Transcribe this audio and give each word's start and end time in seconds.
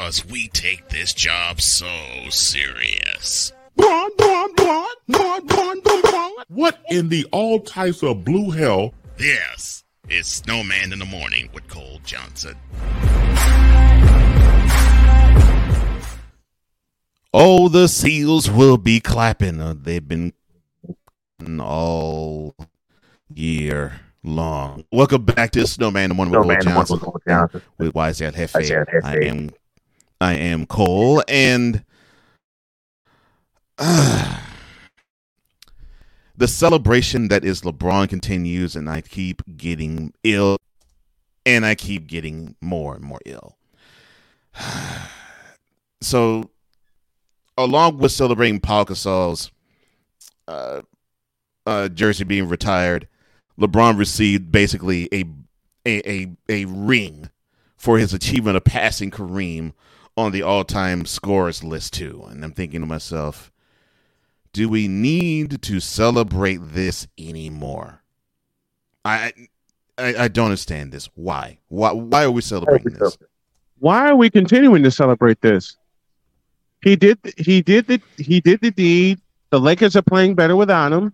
because 0.00 0.24
we 0.24 0.48
take 0.48 0.88
this 0.88 1.12
job 1.12 1.60
so 1.60 1.86
serious. 2.30 3.52
What 6.48 6.78
in 6.88 7.10
the 7.10 7.26
all 7.32 7.60
types 7.60 8.02
of 8.02 8.24
blue 8.24 8.50
hell? 8.50 8.94
Yes, 9.18 9.84
it's 10.08 10.30
Snowman 10.30 10.94
in 10.94 11.00
the 11.00 11.04
Morning 11.04 11.50
with 11.52 11.68
Cole 11.68 12.00
Johnson. 12.02 12.56
Oh, 17.34 17.68
the 17.68 17.86
seals 17.86 18.50
will 18.50 18.78
be 18.78 19.00
clapping. 19.00 19.60
Uh, 19.60 19.74
they've 19.78 20.08
been 20.08 20.32
all 21.60 22.56
year 23.34 24.00
long. 24.22 24.84
Welcome 24.90 25.24
back 25.24 25.50
to 25.52 25.66
Snowman 25.66 26.04
in 26.04 26.08
the 26.10 26.14
Morning 26.14 26.32
with 26.32 26.46
Cole 26.46 26.72
Johnson, 26.72 27.00
Johnson. 27.28 27.62
with 27.78 27.92
YZ 27.92 28.32
YZ 28.32 28.34
Hefe. 28.34 29.04
I 29.04 29.16
am, 29.26 29.50
I 30.20 30.34
am 30.34 30.66
Cole, 30.66 31.22
and 31.28 31.82
uh, 33.78 34.38
the 36.36 36.46
celebration 36.46 37.28
that 37.28 37.44
is 37.44 37.62
LeBron 37.62 38.08
continues, 38.08 38.76
and 38.76 38.88
I 38.90 39.00
keep 39.00 39.42
getting 39.56 40.12
ill, 40.22 40.58
and 41.46 41.64
I 41.64 41.74
keep 41.74 42.06
getting 42.06 42.54
more 42.60 42.94
and 42.94 43.02
more 43.02 43.20
ill. 43.24 43.56
so, 46.02 46.50
along 47.56 47.98
with 47.98 48.12
celebrating 48.12 48.60
Paul 48.60 48.84
Gasol's 48.84 49.50
uh, 50.46 50.82
uh, 51.66 51.88
jersey 51.88 52.24
being 52.24 52.48
retired, 52.48 53.08
LeBron 53.58 53.96
received 53.96 54.52
basically 54.52 55.08
a 55.14 55.24
a 55.86 56.10
a, 56.10 56.36
a 56.50 56.64
ring 56.66 57.30
for 57.78 57.98
his 57.98 58.12
achievement 58.12 58.58
of 58.58 58.64
passing 58.64 59.10
Kareem 59.10 59.72
on 60.20 60.32
the 60.32 60.42
all-time 60.42 61.06
scores 61.06 61.64
list 61.64 61.94
too. 61.94 62.24
And 62.28 62.44
I'm 62.44 62.52
thinking 62.52 62.80
to 62.80 62.86
myself, 62.86 63.50
do 64.52 64.68
we 64.68 64.88
need 64.88 65.62
to 65.62 65.80
celebrate 65.80 66.58
this 66.62 67.06
anymore? 67.18 68.02
I 69.04 69.32
I, 69.96 70.14
I 70.24 70.28
don't 70.28 70.46
understand 70.46 70.92
this. 70.92 71.08
Why? 71.14 71.58
Why 71.68 71.92
why 71.92 72.24
are 72.24 72.30
we 72.30 72.42
celebrating 72.42 72.94
this? 72.94 73.18
Why 73.78 74.08
are 74.08 74.16
we 74.16 74.30
continuing 74.30 74.82
to 74.82 74.90
celebrate 74.90 75.40
this? 75.40 75.76
He 76.82 76.96
did 76.96 77.18
he 77.36 77.62
did 77.62 77.86
the 77.86 78.00
he 78.18 78.40
did 78.40 78.60
the 78.60 78.70
deed. 78.70 79.20
The 79.50 79.60
Lakers 79.60 79.96
are 79.96 80.02
playing 80.02 80.34
better 80.34 80.56
without 80.56 80.92
him. 80.92 81.12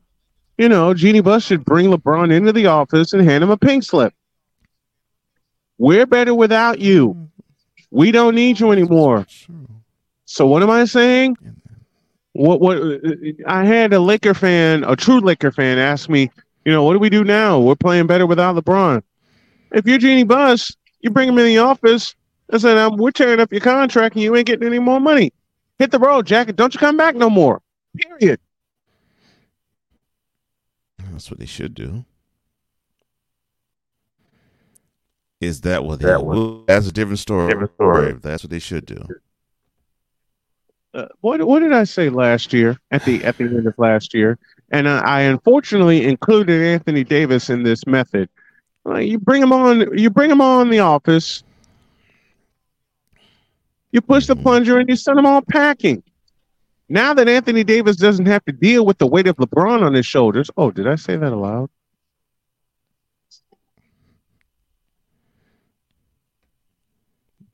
You 0.58 0.68
know, 0.68 0.94
Jeanie 0.94 1.20
Buss 1.20 1.44
should 1.44 1.64
bring 1.64 1.90
LeBron 1.90 2.32
into 2.32 2.52
the 2.52 2.66
office 2.66 3.12
and 3.12 3.22
hand 3.22 3.44
him 3.44 3.50
a 3.50 3.56
pink 3.56 3.82
slip. 3.82 4.14
We're 5.78 6.06
better 6.06 6.34
without 6.34 6.78
you. 6.78 7.14
Mm. 7.14 7.28
We 7.90 8.10
don't 8.10 8.34
need 8.34 8.60
you 8.60 8.72
anymore. 8.72 9.26
So 10.24 10.46
what 10.46 10.62
am 10.62 10.70
I 10.70 10.84
saying? 10.84 11.36
What 12.32 12.60
what 12.60 12.78
I 13.46 13.64
had 13.64 13.92
a 13.92 14.00
Laker 14.00 14.34
fan, 14.34 14.84
a 14.84 14.96
true 14.96 15.20
Laker 15.20 15.50
fan 15.50 15.78
ask 15.78 16.08
me, 16.08 16.30
you 16.64 16.72
know, 16.72 16.82
what 16.84 16.92
do 16.92 16.98
we 16.98 17.08
do 17.08 17.24
now? 17.24 17.58
We're 17.60 17.76
playing 17.76 18.06
better 18.06 18.26
without 18.26 18.56
LeBron. 18.56 19.02
If 19.72 19.86
you're 19.86 19.98
Jeanie 19.98 20.24
Buss, 20.24 20.76
you 21.00 21.10
bring 21.10 21.28
him 21.28 21.38
in 21.38 21.46
the 21.46 21.58
office 21.58 22.14
and 22.50 22.60
say, 22.60 22.88
we're 22.88 23.10
tearing 23.10 23.40
up 23.40 23.52
your 23.52 23.60
contract 23.60 24.16
and 24.16 24.22
you 24.22 24.34
ain't 24.36 24.46
getting 24.46 24.66
any 24.66 24.78
more 24.78 25.00
money. 25.00 25.32
Hit 25.78 25.90
the 25.90 25.98
road, 25.98 26.26
Jack. 26.26 26.54
Don't 26.56 26.74
you 26.74 26.80
come 26.80 26.96
back 26.96 27.14
no 27.14 27.30
more. 27.30 27.62
Period. 27.96 28.40
That's 31.12 31.30
what 31.30 31.38
they 31.38 31.46
should 31.46 31.74
do. 31.74 32.04
Is 35.40 35.60
that 35.62 35.84
what 35.84 36.00
That 36.00 36.24
what- 36.24 36.36
well, 36.36 36.64
That's 36.66 36.88
a 36.88 36.92
different 36.92 37.18
story. 37.18 37.48
Different 37.48 37.74
story. 37.74 38.12
That's 38.12 38.42
what 38.42 38.50
they 38.50 38.58
should 38.58 38.86
do. 38.86 39.06
Uh, 40.94 41.06
what 41.20 41.46
what 41.46 41.58
did 41.60 41.72
I 41.74 41.84
say 41.84 42.08
last 42.08 42.54
year 42.54 42.78
at 42.90 43.04
the 43.04 43.22
at 43.22 43.36
the 43.36 43.44
end 43.44 43.66
of 43.66 43.74
last 43.76 44.14
year? 44.14 44.38
And 44.70 44.88
I, 44.88 44.98
I 45.00 45.20
unfortunately 45.22 46.06
included 46.06 46.62
Anthony 46.62 47.04
Davis 47.04 47.50
in 47.50 47.62
this 47.62 47.86
method. 47.86 48.30
Uh, 48.86 48.98
you 48.98 49.18
bring 49.18 49.42
him 49.42 49.52
on. 49.52 49.96
You 49.98 50.08
bring 50.08 50.30
him 50.30 50.40
on 50.40 50.70
the 50.70 50.78
office. 50.78 51.42
You 53.92 54.00
push 54.00 54.26
the 54.26 54.36
plunger 54.36 54.78
and 54.78 54.88
you 54.88 54.96
send 54.96 55.18
them 55.18 55.26
all 55.26 55.42
packing. 55.42 56.02
Now 56.88 57.12
that 57.14 57.28
Anthony 57.28 57.64
Davis 57.64 57.96
doesn't 57.96 58.26
have 58.26 58.44
to 58.46 58.52
deal 58.52 58.86
with 58.86 58.96
the 58.98 59.06
weight 59.06 59.26
of 59.26 59.36
LeBron 59.36 59.82
on 59.82 59.92
his 59.92 60.06
shoulders. 60.06 60.50
Oh, 60.56 60.70
did 60.70 60.86
I 60.86 60.94
say 60.94 61.16
that 61.16 61.32
aloud? 61.32 61.68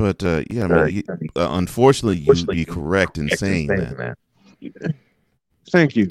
But 0.03 0.25
uh, 0.25 0.43
yeah, 0.51 0.65
I 0.65 0.67
mean, 0.87 0.95
you- 0.97 1.05
uh, 1.37 1.49
unfortunately, 1.53 2.19
you 2.19 2.45
be 2.47 2.65
correct 2.65 3.19
in 3.19 3.29
saying 3.29 3.69
that. 3.69 4.17
Thank 5.71 5.95
you. 5.95 6.09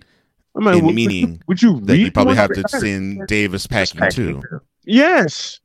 I 0.55 0.59
mean, 0.61 0.75
In 0.79 0.85
would- 0.85 0.95
meaning 0.95 1.43
would 1.47 1.61
you 1.61 1.81
that 1.81 1.97
you 1.97 2.09
probably 2.09 2.35
have 2.37 2.53
to 2.53 2.63
send 2.69 3.27
Davis 3.27 3.67
packing 3.67 4.09
too. 4.09 4.41
Yes. 4.85 5.59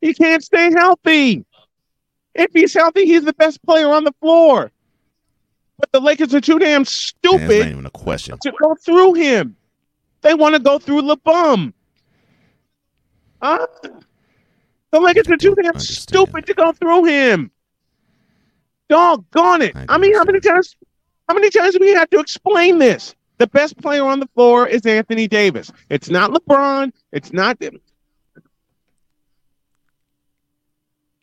He 0.00 0.12
can't 0.14 0.42
stay 0.42 0.72
healthy. 0.72 1.44
If 2.34 2.50
he's 2.52 2.74
healthy, 2.74 3.06
he's 3.06 3.22
the 3.22 3.34
best 3.34 3.62
player 3.64 3.88
on 3.92 4.02
the 4.02 4.14
floor. 4.20 4.72
But 5.78 5.92
the 5.92 6.00
Lakers 6.00 6.34
are 6.34 6.40
too 6.40 6.58
damn 6.58 6.78
And 6.78 6.86
That's 6.86 7.22
not 7.22 7.38
stupid 7.38 7.68
even 7.68 7.86
a 7.86 7.90
question. 7.90 8.36
to 8.42 8.52
go 8.60 8.74
through 8.74 9.14
him. 9.14 9.54
They 10.22 10.34
want 10.34 10.56
to 10.56 10.60
go 10.60 10.80
through 10.80 11.02
LeBum. 11.02 11.72
Huh? 13.40 13.66
The 14.90 14.98
Lakers 14.98 15.28
are 15.28 15.36
too 15.36 15.54
damn 15.54 15.78
stupid 15.78 16.46
to 16.46 16.54
go 16.54 16.72
through 16.72 17.04
him. 17.04 17.52
Doggone 18.90 19.62
it. 19.62 19.76
I, 19.88 19.96
mean, 19.98 20.14
how 20.14 20.24
many 20.24 20.40
times 20.40 20.76
how 21.28 21.34
many 21.34 21.48
times 21.48 21.74
do 21.74 21.78
we 21.80 21.94
have 21.94 22.10
to 22.10 22.18
explain 22.18 22.78
this? 22.78 23.14
The 23.38 23.46
best 23.46 23.78
player 23.78 24.04
on 24.04 24.18
the 24.18 24.26
floor 24.34 24.66
is 24.66 24.84
Anthony 24.84 25.28
Davis. 25.28 25.70
It's 25.88 26.10
not 26.10 26.32
LeBron. 26.32 26.92
It's 27.12 27.32
not 27.32 27.56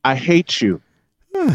I 0.05 0.15
hate 0.15 0.61
you. 0.61 0.81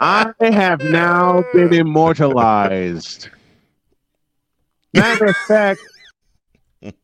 I 0.00 0.32
have 0.40 0.80
now 0.80 1.44
been 1.52 1.72
immortalized. 1.72 3.28
Matter 4.92 5.26
of 5.26 5.36
fact, 5.46 5.80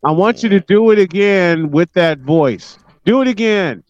I 0.04 0.10
want 0.10 0.42
you 0.42 0.48
to 0.48 0.59
do 0.59 0.91
it 0.91 0.98
again 0.98 1.70
with 1.70 1.92
that 1.92 2.19
voice. 2.19 2.79
Do 3.05 3.22
it 3.22 3.28
again. 3.28 3.83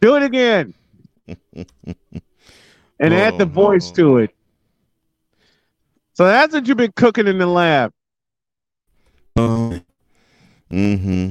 Do 0.00 0.16
it 0.16 0.22
again. 0.22 0.74
And 2.98 3.12
add 3.12 3.36
the 3.36 3.44
voice 3.44 3.90
to 3.90 4.16
it. 4.16 4.30
So 6.14 6.24
that's 6.24 6.54
what 6.54 6.66
you've 6.66 6.78
been 6.78 6.92
cooking 6.92 7.26
in 7.26 7.36
the 7.36 7.46
lab. 7.46 7.92
Mm-hmm. 9.36 9.82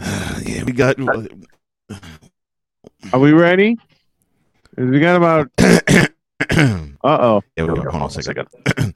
yeah, 0.00 0.64
we 0.64 0.72
got. 0.72 0.96
Are 3.12 3.18
we 3.18 3.32
ready? 3.32 3.76
We 4.78 5.00
got 5.00 5.16
about. 5.16 5.50
uh 5.58 6.08
oh. 7.04 7.42
Yeah, 7.56 7.64
we 7.64 7.74
got, 7.74 7.86
hold 7.88 8.02
on 8.04 8.08
a 8.08 8.22
second. 8.22 8.48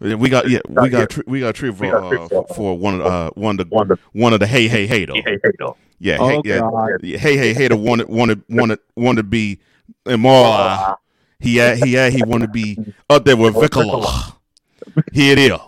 we 0.00 0.28
got 0.28 0.48
yeah, 0.48 0.58
we 0.68 0.88
got 0.88 1.10
tri- 1.10 1.24
we 1.26 1.40
got 1.40 1.54
trivia 1.54 1.90
for, 1.90 2.18
uh, 2.18 2.28
for, 2.28 2.46
for 2.54 2.78
one 2.78 3.00
of 3.00 3.06
uh 3.06 3.30
one 3.34 3.58
of 3.60 3.68
the 3.70 3.98
one 4.12 4.32
of 4.32 4.40
the 4.40 4.46
hey 4.46 4.68
hey 4.68 4.86
hey 4.86 5.04
though. 5.06 5.76
Yeah, 6.00 6.16
Oh, 6.20 6.28
hey, 6.28 6.40
yeah, 6.44 6.58
God. 6.60 7.00
hey 7.02 7.16
hey 7.36 7.54
hey 7.54 7.68
the 7.68 7.76
wanted 7.76 8.08
wanted 8.08 8.42
wanted 8.48 8.78
wanted 8.96 9.22
to 9.22 9.28
be 9.28 9.60
immoral. 10.04 10.98
He 11.40 11.56
had 11.56 11.78
he 11.78 11.92
had 11.94 12.12
he 12.12 12.22
wanted 12.22 12.46
to 12.46 12.52
be 12.52 12.78
up 13.08 13.24
there 13.24 13.36
with 13.36 13.54
Vicola. 13.54 14.36
Here 15.12 15.32
it 15.32 15.38
is. 15.38 15.58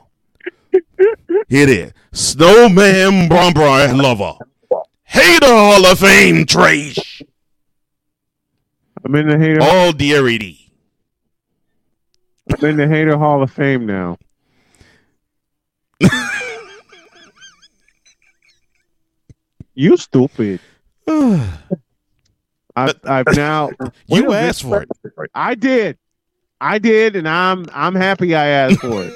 Here 1.49 1.63
it 1.63 1.69
is. 1.71 1.93
Snowman 2.13 3.29
Bron 3.29 3.53
Bron 3.53 3.97
lover. 3.99 4.35
Hater 5.05 5.47
Hall 5.47 5.87
of 5.87 5.99
Fame 5.99 6.45
trash. 6.45 7.23
I'm 9.05 9.15
in 9.15 9.29
the 9.29 9.39
hater. 9.39 9.63
All 9.63 9.93
dearity. 9.93 10.66
I'm 12.59 12.71
in 12.71 12.77
the 12.77 12.89
hater 12.89 13.17
Hall 13.19 13.43
of 13.43 13.51
Fame 13.51 13.85
now. 13.87 14.17
you 19.75 19.97
stupid. 19.97 20.61
I've, 21.09 22.95
I've 23.05 23.27
now. 23.35 23.71
You 24.09 24.33
asked 24.33 24.63
for 24.63 24.83
it. 24.83 24.89
I 25.35 25.55
did. 25.55 25.99
I 26.61 26.79
did, 26.79 27.17
and 27.17 27.29
I'm 27.29 27.67
I'm 27.73 27.95
happy 27.95 28.35
I 28.35 28.47
asked 28.47 28.81
for 28.81 29.03
it. 29.03 29.13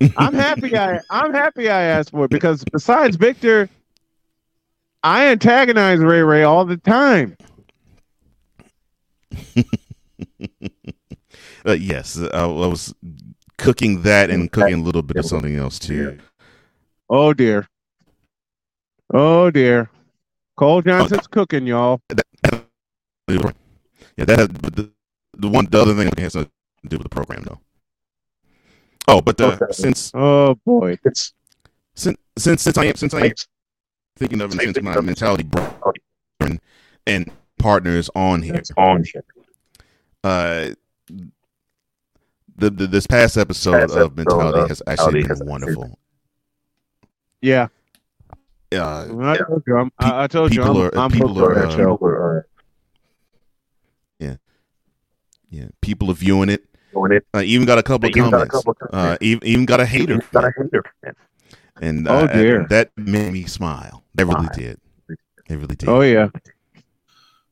I'm 0.16 0.34
happy 0.34 0.76
I 0.76 1.00
I'm 1.10 1.32
happy 1.32 1.68
I 1.68 1.82
asked 1.82 2.10
for 2.10 2.24
it 2.24 2.30
because 2.30 2.64
besides 2.72 3.16
Victor, 3.16 3.68
I 5.04 5.26
antagonize 5.26 6.00
Ray 6.00 6.22
Ray 6.22 6.42
all 6.42 6.64
the 6.64 6.78
time. 6.78 7.36
Uh, 11.68 11.72
yes, 11.72 12.18
I, 12.18 12.44
I 12.44 12.46
was 12.46 12.94
cooking 13.58 14.00
that 14.02 14.30
and 14.30 14.50
cooking 14.50 14.80
a 14.80 14.82
little 14.82 15.02
bit 15.02 15.18
of 15.18 15.26
something 15.26 15.54
else 15.54 15.78
too. 15.78 16.18
Oh 17.10 17.34
dear. 17.34 17.68
Oh 19.12 19.50
dear. 19.50 19.90
Cole 20.56 20.80
Johnson's 20.80 21.26
cooking, 21.26 21.66
y'all. 21.66 22.00
Yeah, 22.08 22.16
that 24.16 24.38
has 24.38 24.48
but 24.48 24.76
the, 24.76 24.90
the 25.36 25.48
one 25.48 25.66
the 25.66 25.78
other 25.78 25.94
thing 25.94 26.10
has 26.16 26.32
to 26.32 26.48
do 26.86 26.96
with 26.96 27.02
the 27.02 27.10
program 27.10 27.42
though. 27.42 27.60
Oh, 29.06 29.20
but 29.20 29.38
uh, 29.38 29.58
since 29.70 30.10
Oh 30.14 30.54
boy. 30.64 30.96
It's 31.04 31.34
since 31.94 32.16
since 32.38 32.62
since 32.62 32.78
I 32.78 32.86
am 32.86 32.96
since 32.96 33.12
I 33.12 33.26
am 33.26 33.32
thinking 34.16 34.40
of 34.40 34.54
it 34.54 34.60
since 34.60 34.80
my 34.80 34.98
mentality 35.02 35.44
bro- 35.44 35.92
and, 36.40 36.60
and 37.06 37.30
partners 37.58 38.08
on 38.14 38.42
here, 38.42 38.62
on 38.78 39.04
here. 39.04 39.24
uh, 40.24 40.70
the, 42.58 42.70
the 42.70 42.86
this 42.86 43.06
past 43.06 43.36
episode 43.38 43.80
Past 43.80 43.96
of 43.96 44.12
episode 44.12 44.16
mentality 44.16 44.60
of 44.60 44.68
has 44.68 44.82
actually 44.86 45.04
Mentality 45.04 45.20
been 45.22 45.28
has 45.28 45.40
actually 45.40 45.50
wonderful. 45.50 45.98
Yeah. 47.40 47.68
Uh, 48.70 49.06
I 49.22 49.36
told 49.38 49.62
you. 49.66 49.76
I'm, 49.78 49.92
I, 49.98 50.24
I 50.24 50.26
told 50.26 50.54
you. 50.54 50.60
people 50.60 50.76
I'm, 50.82 50.86
are- 50.88 50.98
I'm 50.98 51.10
people 51.10 51.42
are, 51.42 51.54
that 51.54 51.64
uh, 51.68 51.76
show. 51.76 51.98
We're, 52.00 52.38
uh, 52.40 52.42
yeah, 55.50 55.68
people 55.80 56.10
are 56.10 56.14
viewing 56.14 56.50
it. 56.50 56.62
doing 56.92 57.12
it. 57.12 57.26
Uh, 57.34 57.40
even 57.40 57.66
got 57.66 57.78
a 57.78 57.82
couple 57.82 58.08
of 58.10 58.14
Even 58.16 58.30
got 58.30 58.48
comments. 58.48 58.54
couple 58.54 58.76
of 58.82 58.88
Uh, 58.92 59.16
even, 59.22 59.46
even 59.48 59.64
got 59.66 59.80
a 59.80 59.86
hater, 59.86 60.14
Even 60.14 60.24
got 60.30 60.44
a 60.44 60.52
hater 60.56 60.82
from 60.82 61.08
it. 61.10 61.16
and 61.80 62.06
Oh, 62.08 62.16
uh, 62.18 62.26
dear. 62.26 62.60
and 62.60 62.68
that 62.68 62.90
made 62.98 63.32
me 63.32 63.44
smile. 63.46 64.04
That 64.14 64.26
really 64.26 64.40
Smile. 64.46 64.50
did. 64.54 64.80
It 65.48 65.54
really 65.56 65.76
did. 65.76 65.88
Oh 65.88 66.02
yeah. 66.02 66.28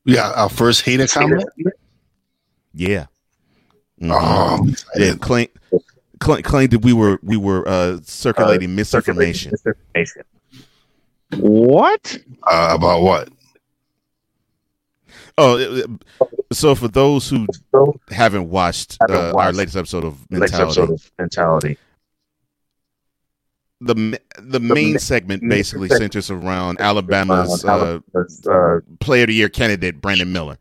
We 0.05 0.13
got 0.13 0.37
our 0.37 0.49
first 0.49 0.83
hater 0.83 1.07
comment. 1.07 1.43
Yeah. 2.73 3.07
Mhm. 4.01 4.11
Oh, 4.11 4.99
yeah. 4.99 5.13
Claim, 5.15 5.47
claim, 6.19 6.43
claimed 6.43 6.71
that 6.71 6.79
we 6.83 6.93
were 6.93 7.19
we 7.23 7.35
were 7.37 7.67
uh, 7.67 7.97
circulating 8.03 8.75
misinformation. 8.75 9.51
Misinformation. 9.51 10.23
What? 11.37 12.17
uh, 12.43 12.73
about 12.75 13.01
what? 13.01 13.29
Oh, 15.37 15.57
it- 15.57 15.85
it- 15.85 15.89
so 16.53 16.73
for 16.75 16.87
those 16.87 17.29
who 17.29 17.45
haven't 18.09 18.49
watched, 18.49 18.97
Haven't 19.01 19.17
uh, 19.17 19.33
our 19.37 19.51
latest 19.51 19.75
episode 19.75 20.03
of 20.05 20.19
next 20.31 20.51
Mentality, 20.53 20.81
episode 20.81 20.93
of 20.93 21.11
mentality. 21.19 21.77
the 23.81 24.19
the 24.39 24.59
main 24.59 24.93
ma- 24.93 24.99
segment 24.99 25.43
main 25.43 25.49
basically 25.49 25.87
segment 25.89 26.13
centers 26.13 26.31
around 26.31 26.79
Alabama's 26.79 27.63
uh, 27.65 27.69
Alabama's, 28.13 28.47
uh, 28.47 28.79
Player 28.99 29.23
of 29.23 29.27
the 29.27 29.33
Year 29.33 29.49
candidate 29.49 30.01
Brandon 30.01 30.31
Miller, 30.31 30.57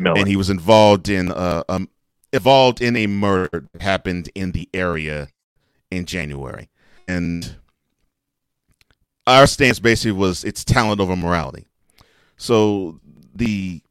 Miller. 0.00 0.18
and 0.18 0.26
he 0.28 0.36
was 0.36 0.50
involved 0.50 1.08
in 1.08 1.30
uh, 1.30 1.62
um 1.68 1.88
involved 2.32 2.80
in 2.80 2.96
a 2.96 3.06
murder 3.06 3.66
that 3.72 3.82
happened 3.82 4.30
in 4.34 4.52
the 4.52 4.68
area 4.74 5.28
in 5.90 6.04
January, 6.04 6.68
and 7.06 7.56
our 9.26 9.46
stance 9.46 9.78
basically 9.78 10.12
was 10.12 10.44
it's 10.44 10.64
talent 10.64 11.00
over 11.00 11.16
morality. 11.16 11.66
So 12.36 13.00
the 13.34 13.82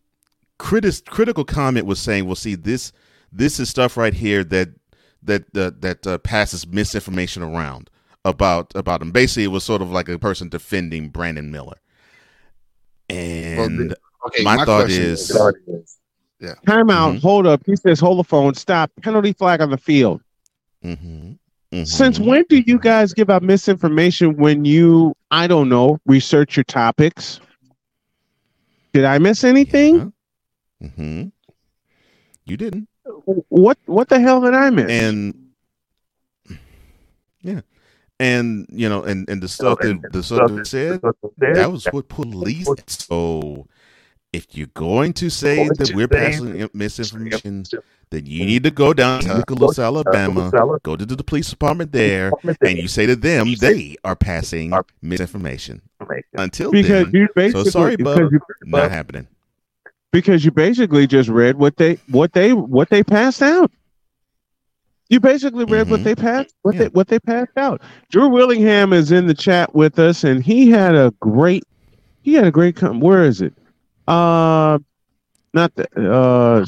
critis- 0.60 1.06
critical 1.06 1.44
comment 1.46 1.86
was 1.86 2.00
saying, 2.00 2.26
"Well, 2.26 2.36
see 2.36 2.56
this 2.56 2.92
this 3.32 3.60
is 3.60 3.70
stuff 3.70 3.98
right 3.98 4.14
here 4.14 4.44
that 4.46 4.70
that 5.24 5.44
uh, 5.56 5.72
that 5.80 6.06
uh, 6.08 6.18
passes 6.20 6.68
misinformation 6.68 7.44
around 7.44 7.90
about 8.26 8.72
about 8.76 9.02
him." 9.02 9.12
Basically, 9.12 9.44
it 9.46 9.48
was 9.48 9.64
sort 9.64 9.82
of 9.82 9.90
like 9.92 10.10
a 10.10 10.20
person 10.20 10.50
defending 10.50 11.10
Brandon 11.10 11.52
Miller, 11.52 11.78
and 13.10 13.96
Okay, 14.26 14.44
My 14.44 14.58
thought 14.66 14.86
question 14.86 15.04
is- 15.04 15.28
Time 16.66 16.90
out. 16.90 17.16
Mhm. 17.16 17.22
Hold 17.22 17.48
up. 17.48 17.62
He 17.66 17.76
says, 17.76 18.00
hold 18.00 18.20
the 18.20 18.24
phone. 18.24 18.54
Stop. 18.54 18.92
Penalty 19.02 19.34
flag 19.34 19.62
on 19.62 19.72
the 19.72 19.78
field. 19.78 20.22
Mhm. 20.84 21.38
Mhm. 21.74 21.88
Since 21.88 22.20
when 22.20 22.46
do 22.50 22.60
you 22.60 22.78
guys 22.80 23.14
give 23.14 23.30
out 23.30 23.44
misinformation 23.44 24.38
when 24.38 24.64
you, 24.64 25.16
I 25.32 25.48
don't 25.48 25.68
know, 25.70 26.00
research 26.06 26.56
your 26.56 26.64
topics? 26.64 27.40
Did 28.94 29.04
I 29.06 29.18
miss 29.18 29.44
anything? 29.44 30.14
Yeah. 30.80 30.88
Mhm. 30.88 31.32
You 32.46 32.58
didn't. 32.58 32.88
What 33.50 33.78
What 33.86 34.10
the 34.10 34.20
hell 34.20 34.42
did 34.42 34.54
I 34.54 34.70
miss? 34.70 34.90
and 34.92 35.34
yeah 37.42 37.62
and 38.20 38.66
you 38.70 38.90
know 38.90 39.04
and 39.04 39.30
and 39.30 39.42
the 39.42 39.48
stuff 39.48 39.80
that 39.80 40.02
the 40.12 40.24
stuff 40.24 40.52
that 40.52 40.68
said 40.68 41.02
that 41.38 41.72
was 41.72 41.86
what 41.92 42.08
police 42.10 42.68
so 42.88 43.68
if 44.34 44.56
you're 44.56 44.68
going 44.74 45.14
to 45.14 45.30
say 45.30 45.56
Going 45.58 45.70
that 45.78 45.86
to 45.86 45.96
we're 45.96 46.08
passing 46.08 46.70
misinformation 46.74 47.64
then 48.10 48.26
you 48.26 48.46
need 48.46 48.64
to 48.64 48.72
go 48.72 48.94
down 48.94 49.22
to 49.22 49.28
Tuscaloosa, 49.28 49.82
Alabama, 49.84 50.50
go 50.84 50.96
to 50.96 51.06
the 51.06 51.24
police 51.24 51.50
department 51.50 51.92
there, 51.92 52.32
and 52.62 52.78
you 52.78 52.88
say 52.88 53.06
to 53.06 53.16
them 53.18 53.54
they 53.60 53.98
are 54.06 54.16
passing 54.16 54.72
misinformation. 55.02 55.82
Until 56.38 56.72
because 56.72 57.06
then, 57.06 57.12
you 57.14 57.28
basically 57.36 57.70
sorry, 57.70 57.96
because 57.98 58.20
bub. 58.20 58.32
not 58.66 58.92
happening. 58.92 59.28
because 60.14 60.46
you 60.46 60.52
basically 60.52 61.06
just 61.06 61.28
read 61.30 61.58
what 61.58 61.76
they 61.78 61.96
what 62.10 62.32
they 62.34 62.54
what 62.54 62.90
they 62.90 63.04
passed 63.04 63.42
out. 63.42 63.72
You 65.10 65.20
basically 65.20 65.66
read 65.66 65.90
what 65.90 66.02
Mhm. 66.02 66.04
they 66.04 66.16
passed 66.16 66.54
what 66.62 66.76
Yeah. 66.76 66.84
they 66.84 66.88
what 66.90 67.08
they 67.10 67.20
passed 67.20 67.58
out. 67.58 67.82
Drew 68.10 68.30
Willingham 68.30 68.94
is 68.94 69.12
in 69.12 69.28
the 69.28 69.34
chat 69.34 69.74
with 69.76 70.00
us, 70.00 70.24
and 70.24 70.44
he 70.44 70.70
had 70.70 70.96
a 70.96 71.14
great 71.20 71.64
he 72.22 72.34
had 72.36 72.46
a 72.46 72.52
great 72.52 72.76
com- 72.78 73.00
where 73.02 73.24
is 73.26 73.42
it? 73.42 73.54
Uh, 74.08 74.80
not 75.54 75.74
the 75.76 75.88
uh 76.12 76.66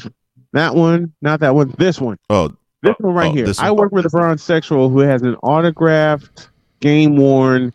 that 0.52 0.74
one, 0.74 1.12
not 1.22 1.40
that 1.40 1.54
one. 1.54 1.72
This 1.78 2.00
one, 2.00 2.18
Oh, 2.28 2.52
this 2.82 2.94
one 2.98 3.14
right 3.14 3.30
oh, 3.30 3.34
here. 3.34 3.46
this 3.46 3.58
I 3.60 3.70
work 3.70 3.92
with 3.92 4.04
a 4.06 4.08
bronzexual 4.08 4.90
who 4.90 4.98
has 5.00 5.22
an 5.22 5.36
autographed, 5.36 6.48
game 6.80 7.16
worn 7.16 7.72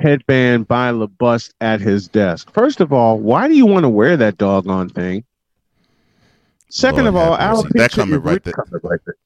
headband 0.00 0.66
by 0.68 0.90
LaBust 0.92 1.52
at 1.60 1.80
his 1.80 2.08
desk. 2.08 2.50
First 2.52 2.80
of 2.80 2.92
all, 2.92 3.18
why 3.18 3.48
do 3.48 3.54
you 3.54 3.66
want 3.66 3.84
to 3.84 3.88
wear 3.88 4.16
that 4.16 4.38
doggone 4.38 4.88
thing? 4.90 5.24
Second 6.68 7.04
Lord 7.04 7.08
of 7.08 7.16
all, 7.16 7.62
mercy. 7.62 7.68
that 7.74 7.90
alopecia 7.92 7.96
comment 7.96 8.16
is 8.16 8.24
right 8.24 8.40
re- 8.46 8.98
there. 9.06 9.16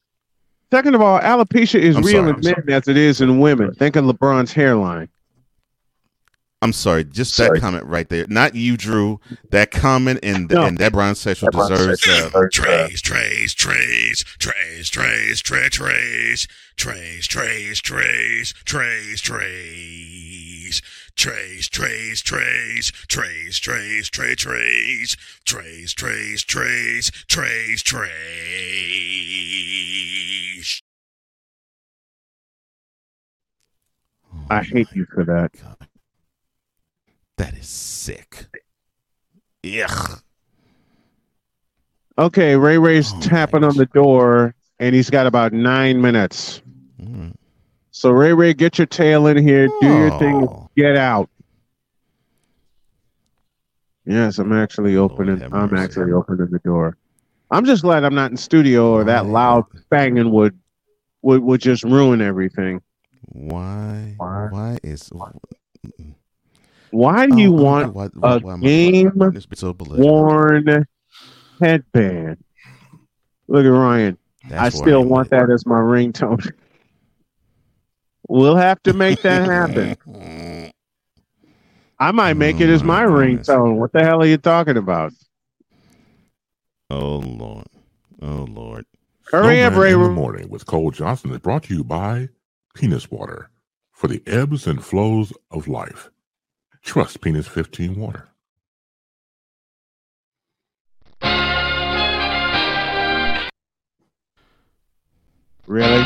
second 0.70 0.94
of 0.94 1.00
all, 1.00 1.18
alopecia 1.20 1.80
is 1.80 1.96
I'm 1.96 2.02
real 2.02 2.24
sorry, 2.24 2.30
in 2.30 2.40
men 2.66 2.74
as 2.76 2.86
it 2.88 2.96
is 2.96 3.20
in 3.20 3.40
women. 3.40 3.72
Think 3.74 3.96
of 3.96 4.04
LeBron's 4.04 4.52
hairline. 4.52 5.08
I'm 6.62 6.74
sorry, 6.74 7.04
just 7.04 7.34
Sorry. 7.34 7.58
that 7.58 7.60
comment 7.62 7.84
right 7.86 8.06
there. 8.10 8.26
Not 8.28 8.54
you, 8.54 8.76
Drew. 8.76 9.18
That 9.50 9.70
comment 9.70 10.20
and 10.22 10.50
No. 10.50 10.66
and 10.66 10.76
that 10.76 10.92
Brian 10.92 11.14
Sexual 11.14 11.50
That 11.52 11.68
deserves. 11.70 12.02
Sexual 12.04 12.42
Uh, 12.42 12.48
Trace, 12.52 13.00
trace, 13.00 13.54
trace, 13.54 14.24
trace, 14.38 14.90
trace, 14.90 15.40
trace, 15.40 15.72
trace, 15.72 16.46
trace, 16.76 17.26
trace, 17.32 17.80
trace, 17.80 18.52
trace, 18.64 19.20
trace. 19.22 20.82
Trace, 21.16 21.68
trace, 21.68 22.20
trace, 22.22 22.90
trace, 23.08 23.58
trace, 23.58 24.08
trace, 24.08 24.08
trace, 24.10 25.16
trace, 25.44 25.94
trace, 25.94 26.42
trace, 26.44 27.10
trace, 27.28 27.82
trace. 27.82 28.10
I 34.50 34.62
hate 34.62 34.88
you 34.94 35.06
for 35.14 35.24
that. 35.24 35.50
God. 35.62 35.89
That 37.40 37.54
is 37.54 37.66
sick. 37.68 38.48
Yuck. 39.64 40.20
Okay, 42.18 42.54
Ray 42.54 42.76
Ray's 42.76 43.14
Oh, 43.14 43.20
tapping 43.22 43.64
on 43.64 43.78
the 43.78 43.86
door, 43.86 44.54
and 44.78 44.94
he's 44.94 45.08
got 45.08 45.26
about 45.26 45.54
nine 45.54 46.02
minutes. 46.02 46.60
Right. 46.98 47.32
So 47.92 48.10
Ray 48.10 48.34
Ray, 48.34 48.52
get 48.52 48.76
your 48.76 48.86
tail 48.86 49.26
in 49.26 49.38
here, 49.38 49.68
do 49.80 49.86
your 49.86 50.12
oh. 50.12 50.18
thing, 50.18 50.48
Oh. 50.50 50.68
get 50.76 50.98
out. 50.98 51.30
Yes, 54.04 54.38
I'm 54.38 54.52
actually 54.52 54.96
opening. 54.98 55.42
I'm 55.50 55.74
actually 55.74 56.12
opening 56.12 56.48
the 56.50 56.58
door. 56.58 56.98
I'm 57.50 57.64
just 57.64 57.80
glad 57.80 58.04
I'm 58.04 58.14
not 58.14 58.30
in 58.30 58.36
studio, 58.36 58.92
or 58.92 59.04
that 59.04 59.24
Why? 59.24 59.32
loud 59.32 59.64
banging 59.88 60.30
would 60.30 60.58
would 61.22 61.42
would 61.42 61.62
just 61.62 61.84
ruin 61.84 62.20
everything. 62.20 62.82
Why? 63.28 64.12
Why? 64.18 64.48
Why 64.50 64.78
is? 64.82 65.10
Why 66.90 67.26
do 67.26 67.38
you 67.38 67.50
Oh, 67.56 67.62
want 67.62 67.94
why- 67.94 68.08
why- 68.14 68.36
a 68.36 68.38
why 68.40 68.52
am 68.54 68.60
I- 68.60 68.66
game 68.66 69.12
this 69.32 69.46
be 69.46 69.56
so 69.56 69.72
belligerent? 69.72 70.04
worn 70.10 70.86
headband? 71.60 72.38
Look 73.48 73.64
at 73.64 73.68
Ryan. 73.68 74.18
That's 74.48 74.62
I 74.62 74.68
still 74.78 75.02
am 75.02 75.08
want 75.08 75.30
that 75.30 75.50
as 75.50 75.66
my 75.66 75.78
ringtone. 75.78 76.50
we'll 78.28 78.56
have 78.56 78.82
to 78.84 78.92
make 78.92 79.22
that 79.22 79.44
happen. 79.48 80.70
I 81.98 82.12
might 82.12 82.34
make 82.34 82.60
it 82.60 82.70
as 82.70 82.82
oh, 82.82 82.86
my 82.86 83.04
Oh, 83.04 83.10
my 83.10 83.26
goodness. 83.26 83.48
ringtone. 83.48 83.76
What 83.76 83.92
the 83.92 84.02
hell 84.02 84.22
are 84.22 84.26
you 84.26 84.38
talking 84.38 84.76
about? 84.76 85.12
oh 86.90 87.18
Lord. 87.18 87.66
Oh 88.22 88.46
Lord. 88.50 88.84
Hurry 89.30 89.62
up, 89.62 89.74
Ray. 89.76 89.92
in 89.92 90.02
the 90.02 90.08
morning 90.08 90.48
with 90.48 90.66
Cole 90.66 90.90
Johnson 90.90 91.30
is 91.30 91.38
brought 91.38 91.64
to 91.64 91.74
you 91.74 91.84
by 91.84 92.30
Penis 92.74 93.10
Water 93.10 93.50
for 93.92 94.08
the 94.08 94.22
ebbs 94.26 94.66
and 94.66 94.82
flows 94.84 95.32
of 95.52 95.68
life. 95.68 96.10
Trust 96.82 97.20
Penis 97.20 97.46
15 97.46 97.96
Water. 97.96 98.28
Really? 105.66 106.04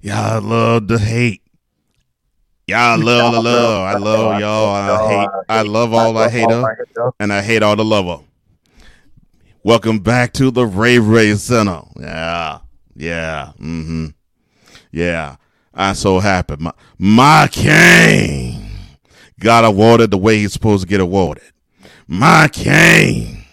Y'all 0.00 0.42
love 0.42 0.86
the 0.88 0.98
hate. 0.98 1.40
Y'all 2.66 2.98
love 2.98 3.32
the 3.32 3.40
love. 3.40 3.82
I 3.82 3.98
love 3.98 4.40
y'all. 4.40 4.68
I 4.74 5.08
hate. 5.08 5.28
I 5.48 5.62
love 5.62 5.94
all 5.94 6.18
I 6.18 6.28
hate 6.28 6.50
her, 6.50 6.76
and 7.18 7.32
I 7.32 7.40
hate 7.40 7.62
all 7.62 7.76
the 7.76 7.84
lover. 7.84 8.22
Welcome 9.62 10.00
back 10.00 10.34
to 10.34 10.50
the 10.50 10.66
Ray 10.66 10.98
Ray 10.98 11.34
Center. 11.36 11.80
Yeah, 11.98 12.58
yeah, 12.94 13.52
mm-hmm, 13.58 14.06
yeah. 14.92 15.36
I'm 15.72 15.94
so 15.94 16.20
happy. 16.20 16.54
My, 16.58 16.72
my 16.98 17.48
king 17.50 18.70
got 19.40 19.64
awarded 19.64 20.10
the 20.10 20.18
way 20.18 20.38
he's 20.38 20.52
supposed 20.52 20.82
to 20.84 20.88
get 20.88 21.00
awarded. 21.00 21.44
My 22.06 22.48
king 22.52 23.44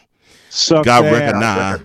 Suck 0.49 0.85
got 0.85 1.01
that. 1.01 1.11
recognized. 1.11 1.83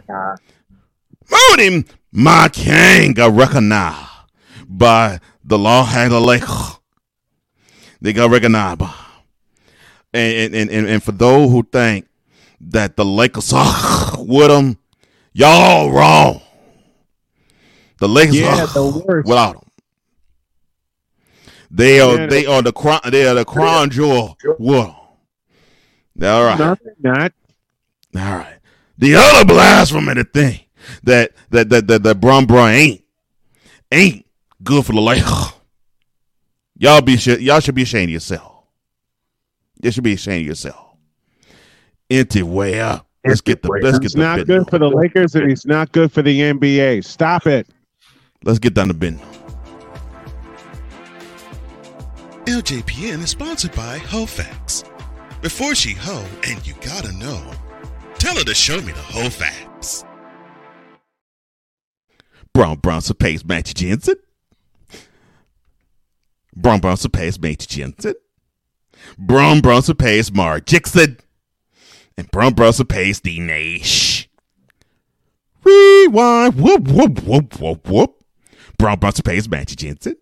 Moody, 1.30 1.84
my 2.12 2.48
king 2.48 3.14
got 3.14 3.32
recognized 3.32 4.08
by 4.66 5.20
the 5.44 5.58
law 5.58 5.84
handler 5.84 6.20
Lakers. 6.20 6.78
They 8.00 8.12
got 8.12 8.30
recognized 8.30 8.78
by. 8.78 8.92
And, 10.12 10.54
and, 10.54 10.70
and, 10.70 10.86
and 10.88 11.02
for 11.02 11.12
those 11.12 11.50
who 11.50 11.62
think 11.62 12.06
that 12.60 12.96
the 12.96 13.04
Lakers 13.04 13.52
are 13.54 14.22
with 14.22 14.48
them, 14.48 14.78
y'all 15.32 15.90
wrong. 15.90 16.42
The 17.98 18.08
Lakers 18.08 18.38
Yeah, 18.38 18.64
are 18.64 18.66
the 18.66 19.02
worst. 19.06 19.28
without 19.28 19.54
them. 19.54 19.70
They 21.70 22.00
are 22.00 22.16
Yeah, 22.16 22.26
they 22.26 22.46
are 22.46 22.62
the 22.62 22.72
crown 22.72 23.00
they 23.10 23.26
are 23.26 23.34
the 23.34 23.44
crown 23.44 23.90
jewel 23.90 24.36
'em. 24.42 24.94
All 26.22 26.44
right. 26.44 26.58
No, 26.58 26.76
not. 27.00 27.32
All 28.14 28.22
right. 28.22 28.58
The 28.98 29.14
other 29.16 29.44
blasphemy 29.44 30.22
thing 30.24 30.60
that 31.02 31.32
that 31.50 31.68
that 31.70 31.86
that, 31.88 32.02
that 32.02 32.20
Brum 32.20 32.46
Brum 32.46 32.68
ain't 32.68 33.02
ain't 33.92 34.26
good 34.62 34.86
for 34.86 34.92
the 34.92 35.00
Lakers. 35.00 35.52
Y'all 36.78 37.00
be 37.02 37.16
sh- 37.16 37.38
y'all 37.40 37.60
should 37.60 37.74
be 37.74 37.82
ashamed 37.82 38.10
of 38.10 38.14
yourself. 38.14 38.64
You 39.82 39.90
should 39.90 40.04
be 40.04 40.14
ashamed 40.14 40.42
of 40.42 40.46
yourself. 40.46 40.96
Anyway, 42.08 42.78
let's 43.26 43.40
get 43.40 43.62
the 43.62 43.68
let's 43.82 43.98
get 43.98 44.04
He's 44.04 44.12
the 44.12 44.18
not 44.20 44.46
good 44.46 44.68
for 44.70 44.78
the 44.78 44.88
Lakers, 44.88 45.34
and 45.34 45.48
he's 45.50 45.66
not 45.66 45.92
good 45.92 46.12
for 46.12 46.22
the 46.22 46.38
NBA. 46.38 47.04
Stop 47.04 47.46
it. 47.46 47.66
Let's 48.46 48.60
get 48.60 48.74
down 48.74 48.86
to 48.86 48.94
business. 48.94 49.26
LJPN 52.44 53.24
is 53.24 53.30
sponsored 53.30 53.74
by 53.74 53.98
Hofax. 53.98 54.84
Before 55.42 55.74
she 55.74 55.94
hoe, 55.94 56.24
and 56.46 56.64
you 56.64 56.74
gotta 56.74 57.10
know, 57.14 57.42
tell 58.18 58.36
her 58.36 58.44
to 58.44 58.54
show 58.54 58.80
me 58.82 58.92
the 58.92 59.00
Hofax. 59.00 60.04
Brown 62.54 62.78
Brown 62.78 63.02
Pace 63.18 63.44
Matty 63.44 63.74
Jensen. 63.74 64.14
Brown 66.54 66.78
Brown 66.78 66.96
Pace 66.98 67.40
Matty 67.40 67.66
Jensen. 67.66 68.14
Brown 69.18 69.60
Brown 69.60 69.82
Pace 69.82 70.32
Mark 70.32 70.66
Jackson. 70.66 71.18
And 72.16 72.30
Brown 72.30 72.54
Brown 72.54 72.72
Pace 72.72 73.18
D 73.18 73.40
Nash. 73.40 74.28
Rewind. 75.64 76.54
Whoop, 76.54 76.86
whoop, 76.86 77.24
whoop, 77.24 77.60
whoop, 77.60 77.88
whoop. 77.88 78.22
Brown 78.78 78.98
Brown 78.98 79.12
Pace 79.12 79.48
Matty 79.48 79.76
Jensen. 79.76 80.16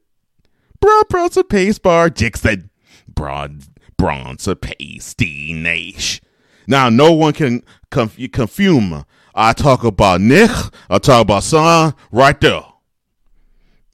Brown 0.81 1.03
Brown 1.09 1.31
Pace 1.31 1.79
Bar 1.79 2.11
Jackson. 2.11 2.71
Brown 3.09 3.61
Brown 3.97 4.37
Pace 4.37 5.15
D 5.15 5.53
Nash. 5.53 6.21
Now, 6.67 6.89
no 6.89 7.13
one 7.13 7.33
can 7.33 7.63
conf- 7.91 8.19
confuse 8.33 9.05
I 9.35 9.53
talk 9.53 9.83
about 9.85 10.21
Nick, 10.21 10.51
I 10.89 10.99
talk 10.99 11.23
about 11.23 11.43
son 11.43 11.95
right 12.13 12.41
there. 12.41 12.63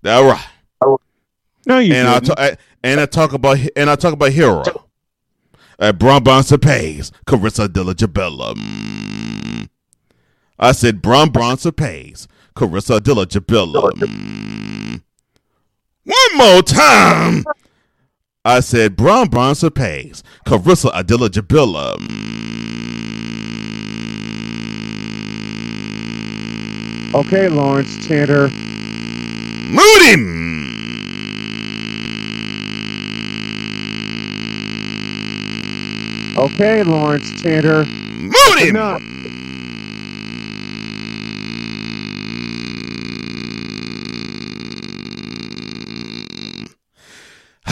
That 0.02 0.20
right. 0.20 0.98
No, 1.66 1.78
you 1.78 1.94
And 1.94 2.08
I 2.08 2.20
talk 2.20 2.58
and 2.82 3.00
I 3.00 3.06
talk 3.06 3.32
about 3.32 3.58
and 3.76 3.90
I 3.90 3.96
talk 3.96 4.12
about 4.12 4.32
Hero. 4.32 4.62
At 5.78 5.98
Bron 5.98 6.22
Bronson 6.22 6.58
pays 6.58 7.10
Carissa 7.26 7.66
Diligibella. 7.68 8.54
Mm. 8.54 9.68
I 10.58 10.72
said 10.72 11.00
Bron 11.00 11.30
Bronson 11.30 11.72
pays 11.72 12.28
Carissa 12.54 13.00
Diligibella. 13.00 13.90
Mm. 13.92 15.02
One 16.04 16.36
more 16.36 16.62
time. 16.62 17.44
I 18.44 18.60
said 18.60 18.96
Bron 18.96 19.28
Bronson 19.28 19.70
pays 19.70 20.22
Carissa 20.46 20.90
Adila 20.92 21.28
Jabilla. 21.28 21.96
okay, 27.14 27.48
Lawrence 27.48 28.06
Tanner. 28.06 28.48
Moody. 29.68 30.40
Okay, 36.36 36.82
Lawrence 36.82 37.42
Tanner. 37.42 37.84
Moody. 37.84 38.68
Enough. 38.70 39.19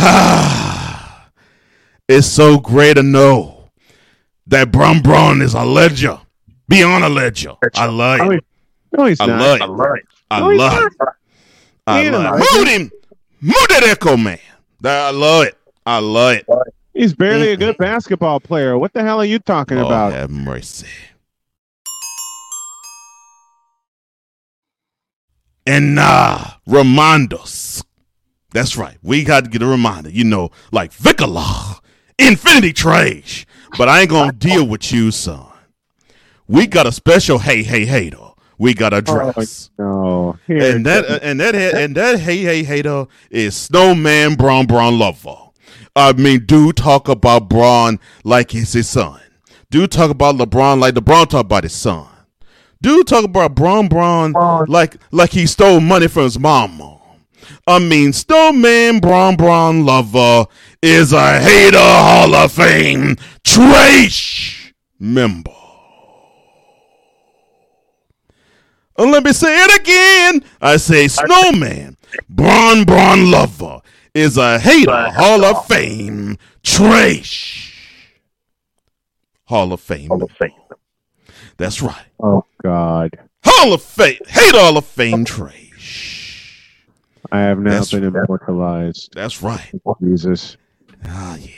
it's 2.09 2.27
so 2.27 2.59
great 2.59 2.95
to 2.95 3.03
know 3.03 3.71
that 4.47 4.73
Brum 4.73 5.03
Brum 5.03 5.43
is 5.43 5.55
a 5.55 5.65
ledger. 5.65 6.19
Beyond 6.69 7.05
a 7.05 7.09
ledger. 7.09 7.55
I 7.77 7.87
love 7.87 8.31
it. 8.33 8.45
No, 8.97 9.07
he's 9.07 9.21
I 9.21 9.27
not. 9.27 9.41
love 9.41 9.61
I 9.61 9.65
it. 9.65 9.69
love 9.71 9.97
it. 9.97 10.05
I 10.31 10.41
No, 10.41 10.49
love 10.49 10.83
it. 10.85 10.93
I 11.87 12.00
He 12.00 12.07
ain't 12.07 12.15
a 12.15 12.19
love 12.19 12.41
it. 12.41 12.53
legend. 12.53 12.55
Moody. 12.55 12.91
Moody 13.41 13.75
Echo 13.91 14.17
Man. 14.17 14.38
I 14.85 15.11
love 15.11 15.47
it. 15.47 15.59
I 15.87 15.99
love 15.99 16.37
it. 16.37 16.47
He's 16.95 17.15
barely 17.15 17.53
a 17.53 17.57
good 17.57 17.77
mm-hmm. 17.77 17.79
basketball 17.79 18.41
player. 18.41 18.77
What 18.79 18.93
the 18.93 19.03
hell 19.03 19.21
are 19.21 19.25
you 19.25 19.38
talking 19.38 19.79
Oh, 19.79 19.87
about? 19.87 20.12
have 20.12 20.31
mercy. 20.31 20.87
And 25.67 25.99
uh, 25.99 26.03
now, 26.03 26.55
nah, 26.67 26.83
Ramondos. 26.83 27.85
That's 28.50 28.76
right. 28.76 28.97
We 29.02 29.25
got 29.25 29.45
to 29.45 29.50
get 29.50 29.62
a 29.62 29.67
reminder. 29.67 30.11
You 30.11 30.25
know, 30.25 30.50
like 30.73 30.93
Vicola, 30.93 31.81
Infinity 32.19 32.73
Trash. 32.73 33.47
But 33.76 33.88
I 33.88 34.00
ain't 34.00 34.11
gonna 34.11 34.33
deal 34.38 34.67
with 34.67 34.90
you, 34.93 35.11
son. 35.11 35.47
We 36.47 36.67
got 36.67 36.87
a 36.87 36.93
special 36.93 37.38
hey 37.38 37.62
hey 37.62 37.85
hater. 37.85 38.17
We 38.57 38.75
got 38.75 38.90
to 38.90 38.97
oh, 38.97 38.99
address. 38.99 39.71
No. 39.78 40.38
Here, 40.47 40.75
and 40.75 40.85
that 40.87 41.23
and 41.23 41.38
that 41.40 41.55
and 41.55 41.95
that 41.97 42.19
hey 42.21 42.38
hey 42.38 42.64
hater 42.64 43.07
is 43.31 43.55
Snowman 43.55 44.35
Braun 44.35 44.67
Braun 44.67 44.99
lover. 44.99 45.37
I 45.95 46.12
mean, 46.14 46.47
dude 46.47 46.76
talk 46.76 47.09
about 47.09 47.49
Braun 47.49 48.00
like 48.25 48.50
he's 48.50 48.73
his 48.73 48.88
son. 48.88 49.21
Dude 49.71 49.93
talk 49.93 50.11
about 50.11 50.37
LeBron 50.37 50.81
like 50.81 50.95
LeBron 50.95 51.28
talk 51.28 51.45
about 51.45 51.64
his 51.64 51.75
son. 51.75 52.09
Dude 52.81 53.07
talk 53.07 53.25
about 53.25 53.55
Braun 53.55 53.88
Braun 53.88 54.33
like 54.69 54.97
like 55.11 55.31
he 55.31 55.47
stole 55.47 55.81
money 55.81 56.09
from 56.09 56.25
his 56.25 56.38
mama. 56.38 56.98
I 57.66 57.78
mean, 57.78 58.12
Snowman 58.12 59.00
Bron 59.00 59.37
Bron 59.37 59.85
lover 59.85 60.47
is 60.83 61.12
a 61.12 61.40
hater 61.40 61.78
Hall 61.78 62.35
of 62.35 62.52
Fame 62.52 63.16
trash 63.45 64.75
member. 64.99 65.52
And 68.99 69.12
let 69.12 69.23
me 69.25 69.33
say 69.33 69.54
it 69.64 69.80
again. 69.80 70.45
I 70.61 70.76
say 70.76 71.07
Snowman, 71.07 71.97
Bron 72.28 72.85
Bron 72.85 73.30
Lover, 73.30 73.80
is 74.12 74.37
a 74.37 74.59
hater 74.59 75.11
Hall 75.11 75.45
of 75.45 75.66
Fame 75.66 76.37
trash. 76.64 78.02
Hall 79.45 79.73
of 79.73 79.80
Fame. 79.80 80.09
Hall 80.09 80.25
of 80.25 80.30
Fame. 80.33 80.50
That's 81.59 81.80
right. 81.80 82.07
oh, 82.21 82.45
God. 82.62 83.18
Hall 83.45 83.73
of 83.73 83.83
Fame. 83.83 84.18
Hater 84.26 84.59
Hall 84.59 84.76
of 84.76 84.85
Fame 84.85 85.25
trash. 85.25 86.18
I 87.33 87.41
have 87.41 87.59
now 87.59 87.71
That's- 87.71 87.91
been 87.91 88.05
immortalized. 88.05 89.11
That's 89.15 89.43
right. 89.43 89.71
Jesus. 90.03 90.57
Ah, 91.05 91.37
yeah. 91.37 91.51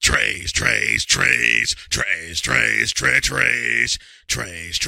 Trace, 0.00 0.52
trace, 0.52 1.04
trace, 1.04 1.74
trace, 1.90 2.40
trace, 2.40 2.92
trace, 2.92 3.26
trace, 3.26 3.98
trace, 4.28 4.78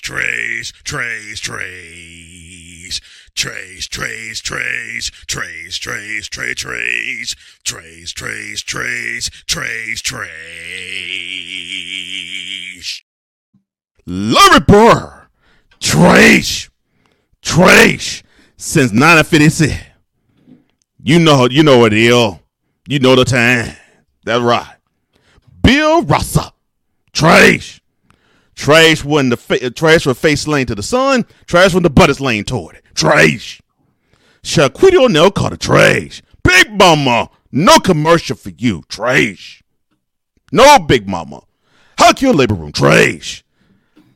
trace, 0.00 0.02
trace, 0.02 0.72
trace, 0.82 1.40
trace. 1.40 3.00
Trace, 3.36 3.86
trace, 3.88 4.40
trace, 4.40 5.10
trace, 5.26 5.78
trace, 5.78 6.28
trace, 6.28 6.64
trace, 6.64 7.34
trace, 7.64 7.64
trace, 7.64 8.62
trace, 8.62 9.30
trace, 9.46 10.02
trace. 10.02 10.22
Larry 14.06 14.60
Burr. 14.66 15.28
Trash. 15.80 16.70
Trash. 17.44 18.24
Since 18.56 18.90
1956. 18.92 19.72
You 21.02 21.18
know, 21.18 21.46
you 21.50 21.62
know 21.62 21.78
what 21.78 21.92
it 21.92 21.98
is. 21.98 22.34
You 22.88 22.98
know 22.98 23.14
the 23.14 23.24
time. 23.24 23.76
That's 24.24 24.42
right. 24.42 24.76
Bill 25.62 26.02
Russell. 26.02 26.54
Trash. 27.12 27.80
Trash 28.54 29.04
when 29.04 29.28
the 29.28 29.36
fa- 29.36 29.70
trash 29.70 30.06
when 30.06 30.14
face 30.14 30.46
lane 30.46 30.66
to 30.66 30.74
the 30.74 30.82
sun. 30.82 31.26
Trash 31.46 31.74
when 31.74 31.82
the 31.82 31.90
butt 31.90 32.10
is 32.10 32.20
laying 32.20 32.44
toward 32.44 32.76
it. 32.76 32.84
Trash. 32.94 33.60
Shaquille 34.42 35.04
O'Neal 35.04 35.30
called 35.30 35.54
it 35.54 35.60
trash. 35.60 36.22
Big 36.42 36.70
Mama, 36.70 37.30
no 37.50 37.78
commercial 37.78 38.36
for 38.36 38.50
you. 38.50 38.82
Trash. 38.88 39.62
No 40.52 40.78
Big 40.78 41.08
Mama. 41.08 41.42
Hug 41.98 42.20
your 42.20 42.34
labor 42.34 42.54
room. 42.54 42.72
Trash. 42.72 43.44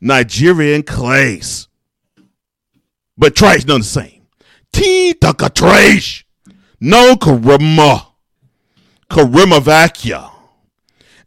Nigerian 0.01 0.83
clays. 0.83 1.68
But 3.19 3.35
trash 3.35 3.67
none 3.67 3.81
the 3.81 3.87
same. 3.87 4.23
T 4.73 5.13
Tucker 5.15 5.49
trash. 5.49 6.25
No 6.81 7.17
Karima. 7.17 8.07
Karima 9.11 9.61
Vacuum. 9.61 10.31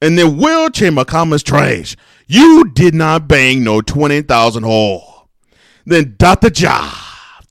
And 0.02 0.18
then 0.18 0.38
wheelchair 0.38 0.92
McComas 0.92 1.44
trash. 1.44 1.96
You 2.28 2.72
did 2.74 2.96
not 2.96 3.28
bang 3.28 3.64
no 3.64 3.82
20,000 3.82 4.64
whore. 4.64 5.28
Then 5.86 6.16
Dr. 6.18 6.50
Job. 6.50 6.94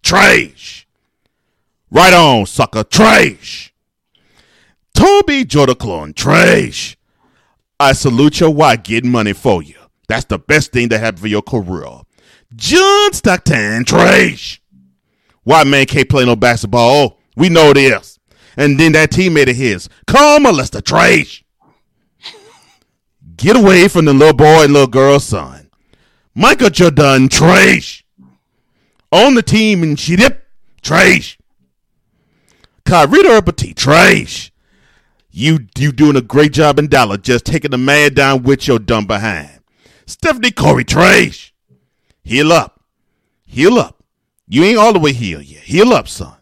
Trash. 0.03 0.87
Right 1.91 2.15
on, 2.15 2.47
sucker. 2.47 2.85
Trash. 2.85 3.75
Toby 4.95 5.45
Jodaclone. 5.45 6.15
Trash. 6.15 6.97
I 7.79 7.93
salute 7.93 8.41
your 8.41 8.51
wife 8.51 8.85
getting 8.85 9.11
money 9.11 9.33
for 9.33 9.63
you. 9.63 9.75
That's 10.09 10.25
the 10.25 10.39
best 10.39 10.73
thing 10.73 10.89
that 10.89 11.01
happened 11.01 11.21
for 11.21 11.29
your 11.29 11.43
career. 11.43 12.01
John 12.55 13.13
Stockton. 13.13 13.85
Trash. 13.85 14.61
White 15.45 15.67
man 15.67 15.87
can't 15.87 16.09
play 16.09 16.25
no 16.25 16.37
basketball. 16.37 16.91
Oh, 16.91 17.17
we 17.37 17.49
know 17.49 17.73
this. 17.73 18.19
And 18.57 18.79
then 18.79 18.93
that 18.93 19.11
teammate 19.11 19.49
of 19.49 19.57
his, 19.57 19.89
come 20.07 20.45
molester 20.45 20.85
trash. 20.85 21.45
Get 23.37 23.57
away 23.57 23.89
from 23.89 24.05
the 24.05 24.13
little 24.13 24.35
boy 24.35 24.65
and 24.65 24.73
little 24.73 24.87
girl 24.87 25.19
son. 25.19 25.71
Michael 26.35 26.71
Jordan 26.71 27.29
trash. 27.29 28.05
On 29.13 29.35
the 29.35 29.43
team 29.43 29.83
and 29.83 29.99
she 29.99 30.17
dip 30.17 30.47
trash. 30.83 31.39
Kyrie 32.85 33.27
Irving 33.27 33.75
trash. 33.75 34.53
You 35.31 35.61
you 35.79 35.93
doing 35.93 36.17
a 36.17 36.21
great 36.21 36.53
job 36.53 36.79
in 36.79 36.89
Dallas, 36.89 37.21
just 37.23 37.45
taking 37.45 37.71
the 37.71 37.79
man 37.79 38.15
down 38.15 38.43
with 38.43 38.67
your 38.67 38.79
dumb 38.79 39.07
behind. 39.07 39.61
Stephanie 40.07 40.51
Corey 40.51 40.85
trash. 40.85 41.50
Heal 42.23 42.53
up. 42.53 42.83
Heal 43.47 43.79
up. 43.79 44.03
You 44.49 44.65
ain't 44.65 44.79
all 44.79 44.93
the 44.93 44.99
way 44.99 45.13
healed 45.13 45.45
yet. 45.45 45.63
Heal 45.63 45.93
up, 45.93 46.09
son. 46.09 46.37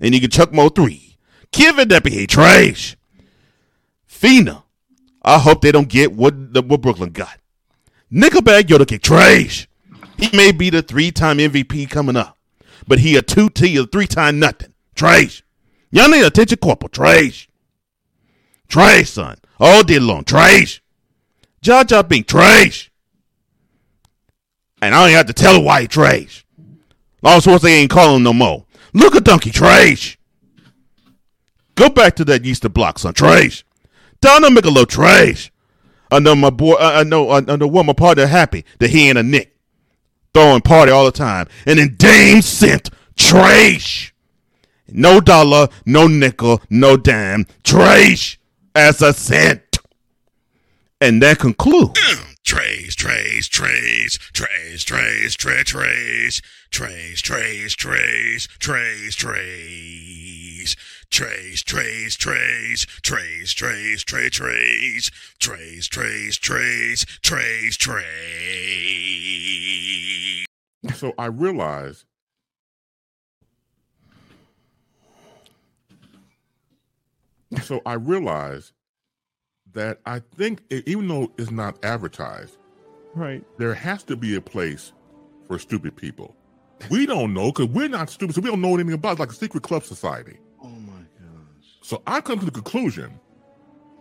And 0.00 0.14
you 0.14 0.20
can 0.20 0.30
chuck 0.30 0.52
more 0.52 0.68
three. 0.70 1.16
Kevin 1.52 1.88
Deputy 1.88 2.26
trash. 2.26 2.96
Fina. 4.06 4.64
I 5.24 5.38
hope 5.38 5.60
they 5.60 5.72
don't 5.72 5.88
get 5.88 6.12
what 6.12 6.52
the, 6.52 6.62
what 6.62 6.80
Brooklyn 6.80 7.10
got. 7.10 7.38
Nickelback 8.12 8.62
Yoda 8.62 8.86
kick 8.86 9.02
trash. 9.02 9.68
He 10.18 10.36
may 10.36 10.52
be 10.52 10.70
the 10.70 10.82
three 10.82 11.10
time 11.10 11.38
MVP 11.38 11.90
coming 11.90 12.16
up, 12.16 12.38
but 12.86 13.00
he 13.00 13.16
a 13.16 13.22
two 13.22 13.48
T 13.48 13.76
a 13.76 13.86
three 13.86 14.06
time 14.06 14.38
nothing. 14.38 14.72
Trash. 14.94 15.42
Y'all 15.90 16.08
need 16.08 16.24
attention 16.24 16.58
corporal. 16.58 16.88
Trash. 16.90 17.48
Trash, 18.68 19.10
son. 19.10 19.38
All 19.58 19.82
day 19.82 19.98
long. 19.98 20.24
Trash. 20.24 20.82
Jaja 21.62 22.08
being 22.08 22.24
trash. 22.24 22.91
And 24.82 24.94
I 24.94 25.06
don't 25.06 25.16
have 25.16 25.26
to 25.26 25.32
tell 25.32 25.54
her 25.54 25.60
why 25.64 25.82
he 25.82 25.86
trash. 25.86 26.44
As 27.24 27.44
they 27.62 27.74
ain't 27.74 27.90
calling 27.90 28.24
no 28.24 28.32
more. 28.32 28.66
Look 28.92 29.14
at 29.14 29.24
Donkey 29.24 29.52
trash. 29.52 30.18
Go 31.76 31.88
back 31.88 32.16
to 32.16 32.24
that 32.26 32.44
Easter 32.44 32.68
block, 32.68 32.98
son. 32.98 33.14
Trash. 33.14 33.64
Down 34.20 34.42
to 34.42 34.48
Michelob 34.48 34.88
trash. 34.88 35.50
I 36.10 36.18
know 36.18 36.34
my 36.34 36.50
boy. 36.50 36.74
I 36.74 37.04
know. 37.04 37.30
I 37.30 37.40
know 37.40 37.66
what 37.66 37.86
my 37.86 37.92
partner 37.94 38.26
happy 38.26 38.64
that 38.80 38.90
he 38.90 39.08
ain't 39.08 39.18
a 39.18 39.22
Nick. 39.22 39.56
Throwing 40.34 40.62
party 40.62 40.90
all 40.90 41.04
the 41.04 41.12
time, 41.12 41.46
and 41.66 41.78
then 41.78 41.94
Dame 41.96 42.42
sent 42.42 42.90
trash. 43.16 44.14
No 44.88 45.20
dollar, 45.20 45.68
no 45.86 46.06
nickel, 46.06 46.60
no 46.70 46.96
dime. 46.96 47.46
Trash 47.64 48.38
as 48.74 49.00
a 49.00 49.12
cent. 49.12 49.78
And 51.00 51.22
that 51.22 51.38
concludes. 51.38 52.00
Trace, 52.44 52.94
trace, 52.96 53.48
trace, 53.48 54.18
trace, 54.32 54.84
trace, 54.84 55.34
trace, 55.36 55.64
trace, 55.64 56.40
trace, 56.70 57.22
trace, 57.22 57.74
trace, 57.76 58.46
trace, 58.58 59.14
trace. 59.14 60.76
Trace, 61.10 61.62
trace, 61.62 62.16
trace, 62.16 62.86
trace, 63.02 63.52
trace, 63.54 64.02
trace, 64.04 64.30
trace, 64.30 65.10
trace, 65.38 65.88
trace, 65.88 66.36
trace, 66.38 67.04
trace, 67.22 67.76
trace. 67.76 68.02
So 70.96 71.12
I 71.18 71.26
realized 71.26 72.04
so 77.62 77.80
I 77.86 77.94
realized 77.94 78.72
that 79.74 80.00
I 80.06 80.20
think 80.36 80.62
even 80.70 81.08
though 81.08 81.32
it's 81.38 81.50
not 81.50 81.82
advertised, 81.84 82.58
Right. 83.14 83.44
there 83.58 83.74
has 83.74 84.02
to 84.04 84.16
be 84.16 84.34
a 84.36 84.40
place 84.40 84.92
for 85.48 85.58
stupid 85.58 85.96
people. 85.96 86.34
We 86.90 87.06
don't 87.06 87.32
know 87.34 87.52
because 87.52 87.66
we're 87.68 87.88
not 87.88 88.10
stupid, 88.10 88.34
so 88.34 88.40
we 88.40 88.50
don't 88.50 88.60
know 88.60 88.74
anything 88.74 88.92
about 88.92 89.10
it. 89.10 89.12
It's 89.12 89.20
like 89.20 89.30
a 89.30 89.34
secret 89.34 89.62
club 89.62 89.84
society. 89.84 90.38
Oh 90.62 90.68
my 90.68 90.92
gosh. 91.20 91.68
So 91.82 92.02
I 92.06 92.20
come 92.20 92.38
to 92.40 92.44
the 92.44 92.50
conclusion 92.50 93.20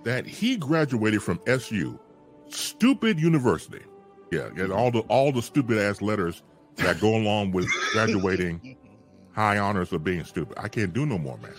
that 0.04 0.26
he 0.26 0.58
graduated 0.58 1.22
from 1.22 1.40
SU, 1.46 2.00
stupid 2.50 3.20
university. 3.20 3.82
Yeah, 4.32 4.48
and 4.58 4.72
all 4.72 4.90
the 4.92 5.00
all 5.02 5.32
the 5.32 5.42
stupid 5.42 5.78
ass 5.78 6.02
letters 6.02 6.42
that 6.78 7.00
go 7.02 7.16
along 7.16 7.52
with 7.52 7.68
graduating 7.92 8.78
high 9.34 9.60
honors 9.60 9.92
of 9.94 10.04
being 10.04 10.24
stupid. 10.24 10.58
I 10.58 10.68
can't 10.70 10.94
do 10.94 11.06
no 11.06 11.18
more, 11.18 11.38
man. 11.38 11.54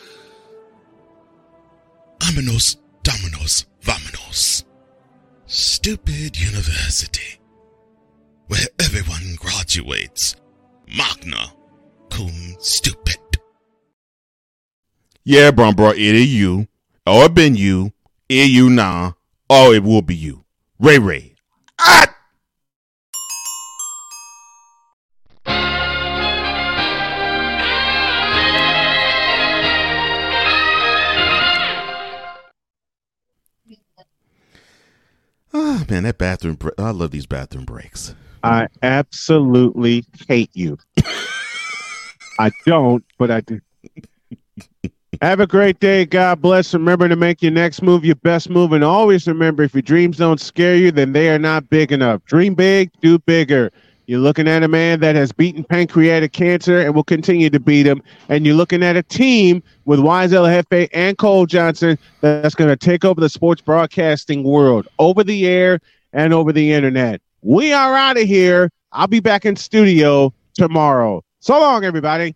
Aminos, 2.21 2.77
dominos, 3.03 3.67
vamonos. 3.67 3.67
Stupid 5.55 6.41
university. 6.41 7.39
Where 8.47 8.67
everyone 8.81 9.37
graduates. 9.37 10.35
Magna 10.97 11.53
cum 12.09 12.57
stupid. 12.59 13.19
Yeah, 15.25 15.51
bro, 15.51 15.73
bro, 15.73 15.91
it 15.91 15.99
is 15.99 16.33
you. 16.35 16.69
Or 17.07 17.27
it 17.27 17.35
been 17.35 17.55
you. 17.55 17.93
It 18.31 18.49
you 18.49 18.71
now. 18.71 19.19
Or 19.51 19.75
it 19.75 19.83
will 19.83 20.01
be 20.01 20.15
you. 20.15 20.47
Ray 20.79 20.99
Ray. 20.99 21.35
Ah! 21.79 22.12
Ah, 35.83 35.87
man, 35.91 36.05
that 36.05 36.19
bathroom. 36.19 36.55
Bre- 36.55 36.71
I 36.79 36.91
love 36.91 37.11
these 37.11 37.27
bathroom 37.27 37.65
breaks. 37.65 38.15
I 38.45 38.69
absolutely 38.83 40.05
hate 40.29 40.51
you. 40.55 40.79
I 42.39 42.51
don't, 42.67 43.05
but 43.19 43.31
I 43.31 43.41
do. 43.41 43.61
Have 45.21 45.41
a 45.41 45.47
great 45.47 45.79
day. 45.79 46.05
God 46.05 46.41
bless. 46.41 46.73
Remember 46.75 47.09
to 47.09 47.17
make 47.17 47.43
your 47.43 47.53
next 47.53 47.83
move 47.83 48.05
your 48.05 48.17
best 48.17 48.51
move. 48.51 48.73
And 48.73 48.83
always 48.83 49.27
remember 49.29 49.63
if 49.63 49.75
your 49.75 49.83
dreams 49.83 50.19
don't 50.19 50.41
scare 50.41 50.75
you, 50.75 50.91
then 50.91 51.13
they 51.13 51.31
are 51.31 51.39
not 51.39 51.69
big 51.69 51.93
enough. 51.93 52.25
Dream 52.25 52.55
big, 52.55 52.91
do 53.01 53.19
bigger. 53.21 53.71
You're 54.07 54.21
looking 54.21 54.49
at 54.49 54.63
a 54.63 54.69
man 54.69 55.01
that 55.01 55.15
has 55.15 55.33
beaten 55.33 55.65
pancreatic 55.65 56.33
cancer 56.33 56.81
and 56.81 56.95
will 56.95 57.05
continue 57.05 57.51
to 57.51 57.61
beat 57.61 57.87
him. 57.87 58.03
And 58.29 58.45
you're 58.45 58.57
looking 58.57 58.83
at 58.83 58.97
a 58.97 59.03
team 59.03 59.63
with 59.85 60.01
Wise 60.01 60.33
El 60.33 60.47
and 60.47 61.19
Cole 61.19 61.47
Johnson 61.47 61.99
that's 62.21 62.55
going 62.55 62.71
to 62.71 62.77
take 62.77 63.05
over 63.05 63.21
the 63.21 63.29
sports 63.29 63.63
broadcasting 63.63 64.43
world 64.43 64.89
over 64.99 65.23
the 65.23 65.47
air 65.47 65.81
and 66.13 66.35
over 66.35 66.53
the 66.53 66.73
internet. 66.73 67.21
We 67.43 67.73
are 67.73 67.95
out 67.95 68.19
of 68.19 68.25
here. 68.25 68.71
I'll 68.93 69.07
be 69.07 69.21
back 69.21 69.47
in 69.47 69.57
studio 69.57 70.35
tomorrow. 70.55 71.25
So 71.41 71.59
long, 71.59 71.85
everybody. 71.85 72.35